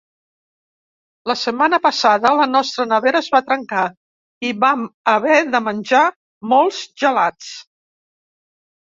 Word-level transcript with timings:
La 1.31 1.35
setmana 1.41 1.79
passada 1.83 2.31
la 2.39 2.47
nostra 2.55 2.87
nevera 2.93 3.23
es 3.25 3.29
va 3.37 3.43
trencar 3.51 3.85
i 4.51 4.57
vam 4.67 4.91
haver 5.15 5.39
de 5.55 5.65
menjar 5.71 6.05
molts 6.57 6.85
gelats. 7.05 7.57